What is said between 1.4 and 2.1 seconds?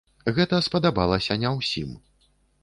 не ўсім.